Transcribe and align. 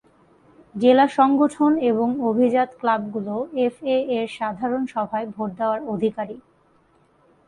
জেলা 0.75 1.05
সংগঠন 1.17 1.71
এবং 1.91 2.07
অভিজাত 2.29 2.69
ক্লাবগুলো 2.79 3.35
এফএ-এর 3.65 4.27
সাধারণ 4.37 4.83
সভায় 4.93 5.27
ভোট 5.35 5.49
দেওয়ার 5.59 5.79
অধিকারী। 5.85 6.37